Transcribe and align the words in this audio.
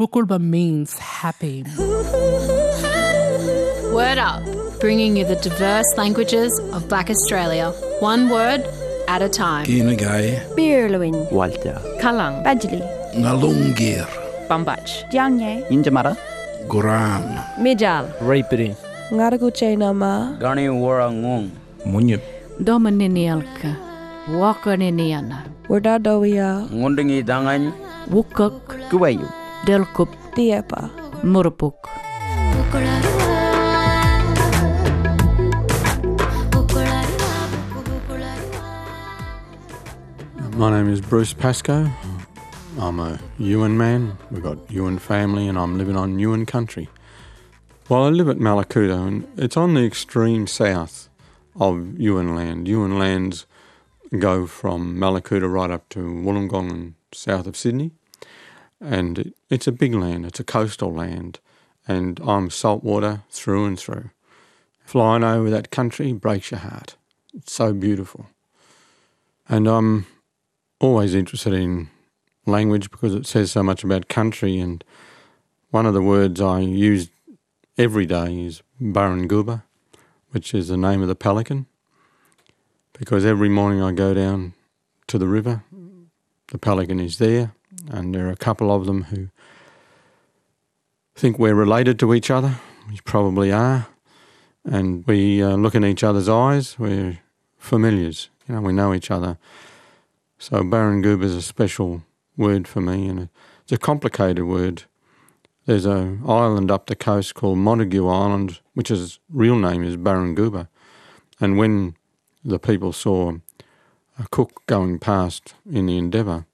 Bukulba 0.00 0.40
means 0.40 0.96
happy. 0.98 1.62
Word 3.92 4.16
Up, 4.16 4.40
bringing 4.80 5.14
you 5.14 5.26
the 5.26 5.36
diverse 5.44 5.84
languages 5.98 6.58
of 6.72 6.88
Black 6.88 7.10
Australia, 7.10 7.68
one 8.00 8.30
word 8.30 8.64
at 9.08 9.20
a 9.20 9.28
time. 9.28 9.66
Kinagai, 9.66 10.40
Birluin, 10.56 11.30
Walter, 11.30 11.76
Kalang, 12.00 12.40
Badjali, 12.42 12.80
Ngalungir, 13.12 14.08
Bambach, 14.48 15.04
Dianye, 15.12 15.68
Injamara, 15.68 16.16
Guram, 16.66 17.36
Mijal, 17.60 18.08
Raipiri, 18.20 18.74
Ngaraguche 19.12 19.76
Nama, 19.76 20.34
Gani 20.40 20.68
Warangong, 20.68 21.50
Munyip, 21.84 22.22
Domininialka, 22.58 23.76
Wakaniniana, 24.30 25.44
Wardadowia, 25.68 26.64
Ngundingi 26.72 27.22
Dangan, 27.22 27.70
Wukuk, 28.08 28.88
Kuwayu, 28.88 29.28
Delkup, 29.66 30.08
Diepa, 30.34 30.90
Murpuk. 31.22 31.74
My 40.56 40.70
name 40.70 40.88
is 40.88 41.02
Bruce 41.02 41.34
Pascoe. 41.34 41.90
I'm 42.78 43.00
a 43.00 43.18
Yuin 43.38 43.76
man. 43.76 44.16
We've 44.30 44.42
got 44.42 44.56
Yuin 44.68 44.98
family, 44.98 45.46
and 45.46 45.58
I'm 45.58 45.76
living 45.76 45.96
on 45.96 46.16
Yuin 46.16 46.46
country. 46.46 46.88
Well, 47.90 48.04
I 48.04 48.08
live 48.08 48.30
at 48.30 48.38
Mallacoota, 48.38 49.06
and 49.06 49.28
it's 49.36 49.58
on 49.58 49.74
the 49.74 49.84
extreme 49.84 50.46
south 50.46 51.10
of 51.56 51.74
Yuin 51.98 52.34
land. 52.34 52.66
Yuin 52.66 52.98
lands 52.98 53.46
go 54.18 54.46
from 54.46 54.96
Mallacoota 54.96 55.52
right 55.52 55.70
up 55.70 55.88
to 55.90 55.98
Wollongong 55.98 56.70
and 56.70 56.94
south 57.12 57.46
of 57.46 57.58
Sydney. 57.58 57.92
And 58.80 59.18
it- 59.18 59.34
it's 59.48 59.66
a 59.66 59.72
big 59.72 59.94
land, 59.94 60.24
it's 60.24 60.40
a 60.40 60.44
coastal 60.44 60.92
land, 60.92 61.38
and 61.86 62.18
I'm 62.20 62.50
saltwater 62.50 63.22
through 63.30 63.66
and 63.66 63.78
through. 63.78 64.10
Flying 64.84 65.22
over 65.22 65.50
that 65.50 65.70
country 65.70 66.12
breaks 66.12 66.50
your 66.50 66.60
heart. 66.60 66.96
It's 67.34 67.52
so 67.52 67.72
beautiful. 67.72 68.26
And 69.48 69.68
I'm 69.68 70.06
always 70.80 71.14
interested 71.14 71.52
in 71.52 71.90
language 72.46 72.90
because 72.90 73.14
it 73.14 73.26
says 73.26 73.52
so 73.52 73.62
much 73.62 73.84
about 73.84 74.08
country. 74.08 74.58
And 74.58 74.82
one 75.70 75.86
of 75.86 75.94
the 75.94 76.02
words 76.02 76.40
I 76.40 76.60
use 76.60 77.10
every 77.76 78.06
day 78.06 78.46
is 78.46 78.62
Barunguba, 78.80 79.62
which 80.30 80.54
is 80.54 80.68
the 80.68 80.76
name 80.76 81.02
of 81.02 81.08
the 81.08 81.14
pelican. 81.14 81.66
Because 82.98 83.24
every 83.24 83.48
morning 83.48 83.82
I 83.82 83.92
go 83.92 84.14
down 84.14 84.54
to 85.06 85.18
the 85.18 85.28
river, 85.28 85.64
the 86.48 86.58
pelican 86.58 87.00
is 87.00 87.18
there, 87.18 87.54
and 87.90 88.14
there 88.14 88.28
are 88.28 88.32
a 88.32 88.36
couple 88.36 88.74
of 88.74 88.86
them 88.86 89.04
who 89.04 89.28
think 91.14 91.38
we're 91.38 91.54
related 91.54 91.98
to 92.00 92.14
each 92.14 92.30
other. 92.30 92.56
We 92.88 92.98
probably 93.04 93.52
are. 93.52 93.88
And 94.64 95.06
we 95.06 95.42
uh, 95.42 95.56
look 95.56 95.74
in 95.74 95.84
each 95.84 96.02
other's 96.02 96.28
eyes. 96.28 96.78
We're 96.78 97.18
familiars. 97.58 98.30
You 98.48 98.54
know, 98.54 98.60
we 98.60 98.72
know 98.72 98.92
each 98.92 99.10
other. 99.10 99.38
So 100.38 100.62
Barunguba 100.62 101.24
is 101.24 101.34
a 101.34 101.42
special 101.42 102.02
word 102.36 102.66
for 102.66 102.80
me, 102.80 103.06
and 103.08 103.28
it's 103.62 103.72
a 103.72 103.78
complicated 103.78 104.44
word. 104.44 104.84
There's 105.66 105.84
an 105.84 106.22
island 106.26 106.70
up 106.70 106.86
the 106.86 106.96
coast 106.96 107.34
called 107.34 107.58
Montague 107.58 108.08
Island, 108.08 108.60
which 108.74 108.88
his 108.88 109.18
real 109.28 109.56
name 109.56 109.84
is 109.84 109.96
Barunguba. 109.96 110.68
And 111.38 111.58
when 111.58 111.96
the 112.44 112.58
people 112.58 112.92
saw 112.92 113.34
a 114.18 114.26
cook 114.30 114.62
going 114.66 114.98
past 114.98 115.54
in 115.70 115.86
the 115.86 115.98
Endeavour, 115.98 116.46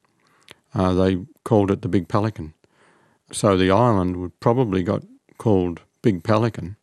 uh, 0.77 0.93
they 0.93 1.19
called 1.43 1.71
it 1.71 1.83
the 1.83 1.89
Big 1.89 2.07
Pelican. 2.07 2.53
So 3.33 3.57
the 3.57 3.71
island 3.71 4.19
would 4.19 4.39
probably 4.41 4.83
got 4.83 5.03
called 5.39 5.81
Big 6.03 6.23
Pelican 6.23 6.77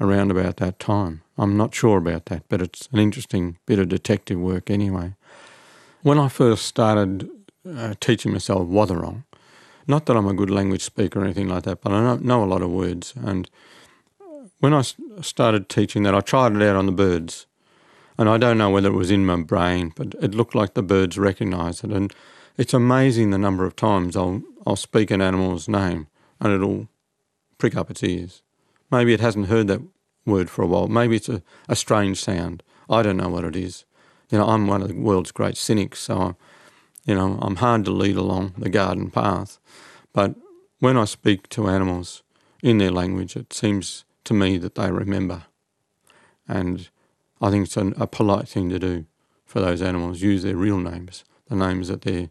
around 0.00 0.30
about 0.30 0.58
that 0.58 0.78
time. 0.78 1.22
I'm 1.38 1.56
not 1.56 1.74
sure 1.74 1.98
about 1.98 2.26
that, 2.26 2.44
but 2.48 2.60
it's 2.60 2.88
an 2.92 2.98
interesting 2.98 3.58
bit 3.66 3.78
of 3.78 3.88
detective 3.88 4.38
work 4.38 4.70
anyway. 4.70 5.14
When 6.02 6.18
I 6.18 6.28
first 6.28 6.66
started 6.66 7.28
uh, 7.68 7.94
teaching 7.98 8.32
myself 8.32 8.68
Wathaurong, 8.68 9.24
not 9.86 10.06
that 10.06 10.16
I'm 10.16 10.28
a 10.28 10.34
good 10.34 10.50
language 10.50 10.82
speaker 10.82 11.20
or 11.20 11.24
anything 11.24 11.48
like 11.48 11.64
that, 11.64 11.80
but 11.80 11.92
I 11.92 12.02
know, 12.02 12.16
know 12.16 12.44
a 12.44 12.46
lot 12.46 12.62
of 12.62 12.70
words. 12.70 13.14
And 13.16 13.50
when 14.60 14.74
I 14.74 14.82
started 15.22 15.68
teaching 15.68 16.02
that, 16.02 16.14
I 16.14 16.20
tried 16.20 16.54
it 16.54 16.62
out 16.62 16.76
on 16.76 16.86
the 16.86 16.92
birds. 16.92 17.46
And 18.18 18.28
I 18.28 18.36
don't 18.36 18.58
know 18.58 18.68
whether 18.68 18.90
it 18.90 18.96
was 18.96 19.10
in 19.10 19.24
my 19.24 19.42
brain, 19.42 19.92
but 19.96 20.14
it 20.20 20.34
looked 20.34 20.54
like 20.54 20.74
the 20.74 20.82
birds 20.82 21.16
recognised 21.18 21.84
it. 21.84 21.90
And 21.90 22.14
it's 22.60 22.74
amazing 22.74 23.30
the 23.30 23.38
number 23.38 23.64
of 23.64 23.74
times 23.74 24.14
I'll, 24.14 24.42
I'll 24.66 24.76
speak 24.76 25.10
an 25.10 25.22
animal's 25.22 25.66
name 25.66 26.08
and 26.38 26.52
it'll 26.52 26.88
prick 27.56 27.74
up 27.74 27.90
its 27.90 28.04
ears. 28.04 28.42
Maybe 28.90 29.14
it 29.14 29.20
hasn't 29.20 29.46
heard 29.46 29.66
that 29.68 29.80
word 30.26 30.50
for 30.50 30.60
a 30.60 30.66
while. 30.66 30.86
Maybe 30.86 31.16
it's 31.16 31.30
a, 31.30 31.42
a 31.70 31.74
strange 31.74 32.22
sound. 32.22 32.62
I 32.90 33.00
don't 33.00 33.16
know 33.16 33.30
what 33.30 33.44
it 33.44 33.56
is. 33.56 33.86
You 34.28 34.36
know, 34.36 34.46
I'm 34.46 34.66
one 34.66 34.82
of 34.82 34.88
the 34.88 34.94
world's 34.94 35.32
great 35.32 35.56
cynics, 35.56 36.00
so 36.00 36.18
I'm, 36.18 36.36
you 37.06 37.14
know, 37.14 37.38
I'm 37.40 37.56
hard 37.56 37.86
to 37.86 37.92
lead 37.92 38.16
along 38.16 38.52
the 38.58 38.68
garden 38.68 39.10
path. 39.10 39.58
But 40.12 40.34
when 40.80 40.98
I 40.98 41.06
speak 41.06 41.48
to 41.50 41.66
animals 41.66 42.22
in 42.62 42.76
their 42.76 42.90
language, 42.90 43.36
it 43.36 43.54
seems 43.54 44.04
to 44.24 44.34
me 44.34 44.58
that 44.58 44.74
they 44.74 44.92
remember. 44.92 45.44
And 46.46 46.90
I 47.40 47.48
think 47.48 47.68
it's 47.68 47.78
an, 47.78 47.94
a 47.96 48.06
polite 48.06 48.48
thing 48.50 48.68
to 48.68 48.78
do 48.78 49.06
for 49.46 49.60
those 49.60 49.80
animals, 49.80 50.20
use 50.20 50.42
their 50.42 50.58
real 50.58 50.78
names, 50.78 51.24
the 51.48 51.56
names 51.56 51.88
that 51.88 52.02
they're 52.02 52.28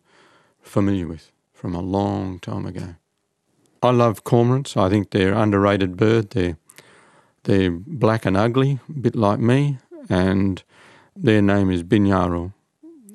familiar 0.69 1.07
with 1.07 1.31
from 1.53 1.75
a 1.75 1.81
long 1.81 2.39
time 2.39 2.65
ago. 2.65 2.95
I 3.81 3.91
love 3.91 4.23
cormorants. 4.23 4.77
I 4.77 4.89
think 4.89 5.11
they're 5.11 5.33
underrated 5.33 5.97
bird. 5.97 6.31
They're 6.31 6.57
they're 7.43 7.71
black 7.71 8.25
and 8.25 8.35
ugly, 8.35 8.79
a 8.89 8.91
bit 8.91 9.15
like 9.15 9.39
me, 9.39 9.77
and 10.09 10.61
their 11.15 11.41
name 11.41 11.71
is 11.71 11.83
Binyaru. 11.83 12.53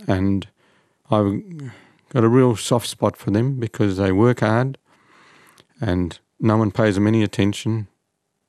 And 0.07 0.49
I've 1.11 1.43
got 2.09 2.25
a 2.25 2.29
real 2.29 2.57
soft 2.57 2.89
spot 2.89 3.17
for 3.17 3.31
them 3.31 3.61
because 3.61 3.97
they 3.97 4.13
work 4.13 4.41
hard 4.41 4.79
and 5.81 6.19
no 6.41 6.57
one 6.57 6.71
pays 6.71 6.95
them 6.95 7.07
any 7.07 7.23
attention. 7.23 7.89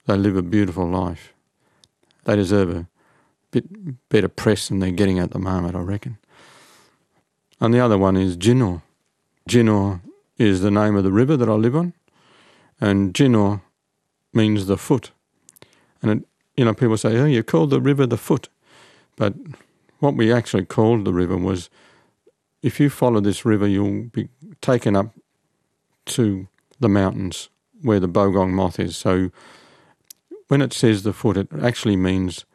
They 0.06 0.18
live 0.18 0.38
a 0.38 0.42
beautiful 0.42 0.88
life. 0.88 1.34
They 2.24 2.36
deserve 2.36 2.70
a 2.70 2.88
bit 3.52 4.10
better 4.10 4.30
press 4.30 4.68
than 4.68 4.80
they're 4.80 4.92
getting 4.92 5.20
at 5.20 5.32
the 5.32 5.40
moment, 5.40 5.76
I 5.76 5.80
reckon. 5.80 6.18
And 7.60 7.74
the 7.74 7.80
other 7.80 7.98
one 7.98 8.18
is 8.18 8.38
Jinor. 8.38 8.82
Jinor 9.50 10.02
is 10.38 10.62
the 10.62 10.72
name 10.72 10.96
of 10.96 11.04
the 11.04 11.12
river 11.12 11.38
that 11.38 11.50
I 11.50 11.54
live 11.54 11.76
on, 11.76 11.94
and 12.82 13.14
Jinor 13.14 13.62
means 14.34 14.66
the 14.66 14.78
foot. 14.78 15.12
And 16.02 16.12
it, 16.12 16.28
you 16.58 16.66
know, 16.66 16.74
people 16.74 16.98
say, 16.98 17.18
"Oh, 17.18 17.26
you 17.26 17.44
called 17.44 17.70
the 17.70 17.82
river 17.82 18.06
the 18.08 18.18
foot," 18.18 18.50
but 19.16 19.34
what 20.00 20.16
we 20.16 20.32
actually 20.32 20.66
called 20.66 21.06
the 21.06 21.14
river 21.14 21.38
was, 21.38 21.70
if 22.62 22.80
you 22.80 22.90
follow 22.90 23.22
this 23.22 23.46
river, 23.46 23.68
you'll 23.68 24.04
be 24.06 24.30
taken 24.62 24.96
up 24.96 25.14
to 26.06 26.48
the 26.80 26.90
mountains 26.90 27.50
where 27.82 28.00
the 28.00 28.08
bogong 28.08 28.52
moth 28.52 28.80
is. 28.80 28.98
So 28.98 29.30
when 30.48 30.62
it 30.62 30.74
says 30.74 31.04
the 31.04 31.14
foot, 31.14 31.38
it 31.38 31.48
actually 31.62 31.96
means 31.96 32.46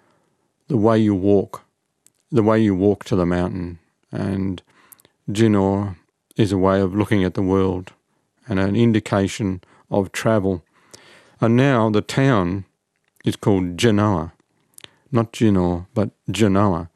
the 0.69 0.77
way 0.77 0.99
you 0.99 1.15
walk, 1.15 1.63
the 2.31 2.43
way 2.43 2.61
you 2.61 2.75
walk 2.75 3.05
to 3.05 3.17
the 3.17 3.27
mountain. 3.27 3.79
And 4.13 4.63
Jinor 5.31 5.97
is 6.41 6.53
a 6.53 6.59
way 6.59 6.81
of 6.81 6.95
looking 6.95 7.23
at 7.23 7.35
the 7.35 7.43
world 7.43 7.93
and 8.49 8.59
an 8.59 8.75
indication 8.75 9.61
of 9.91 10.11
travel. 10.11 10.65
And 11.39 11.55
now 11.55 11.91
the 11.91 12.01
town 12.01 12.65
is 13.27 13.37
called 13.37 13.77
Genoa, 13.77 14.33
not 15.13 15.35
Genoa, 15.35 15.87
but 15.93 16.11
Genoa, 16.31 16.89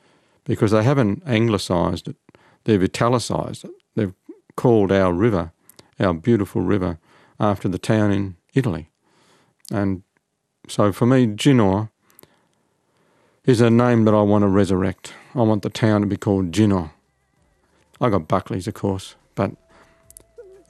because 0.45 0.71
they 0.71 0.83
haven't 0.83 1.23
anglicised 1.27 2.09
it, 2.09 2.17
they've 2.65 2.83
italicised 2.83 3.67
it. 3.67 3.73
They've 3.95 4.15
called 4.57 4.91
our 4.91 5.13
river, 5.13 5.53
our 6.01 6.15
beautiful 6.15 6.63
river, 6.63 6.99
after 7.39 7.69
the 7.69 7.79
town 7.79 8.13
in 8.13 8.37
Italy. 8.55 8.89
And 9.71 10.05
so 10.69 10.91
for 10.91 11.05
me, 11.05 11.27
Genoa 11.27 11.91
is 13.45 13.61
a 13.61 13.69
name 13.69 14.07
that 14.07 14.15
I 14.15 14.23
want 14.23 14.43
to 14.43 14.49
resurrect. 14.49 15.13
I 15.35 15.43
want 15.43 15.63
the 15.63 15.71
town 15.71 16.01
to 16.01 16.07
be 16.07 16.17
called 16.17 16.51
Genoa. 16.51 16.93
I 18.01 18.09
got 18.09 18.27
Buckley's, 18.27 18.67
of 18.67 18.75
course, 18.75 19.17
but 19.35 19.51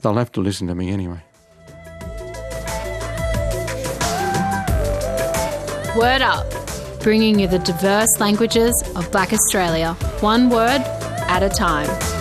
they'll 0.01 0.15
have 0.15 0.31
to 0.33 0.41
listen 0.41 0.67
to 0.67 0.75
me 0.75 0.89
anyway. 0.89 1.21
Word 5.95 6.21
Up, 6.21 6.45
bringing 7.01 7.39
you 7.39 7.47
the 7.47 7.59
diverse 7.59 8.19
languages 8.19 8.73
of 8.95 9.09
Black 9.11 9.31
Australia, 9.31 9.93
one 10.19 10.49
word 10.49 10.81
at 11.27 11.41
a 11.41 11.49
time. 11.49 12.14